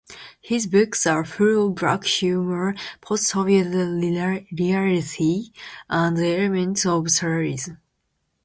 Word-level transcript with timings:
His 0.41 0.65
books 0.65 1.05
are 1.05 1.23
full 1.23 1.67
of 1.67 1.75
black 1.75 2.03
humour, 2.05 2.73
post-Soviet 3.01 3.65
reality 4.51 5.51
and 5.89 6.17
elements 6.17 6.87
of 6.87 7.03
surrealism. 7.03 7.77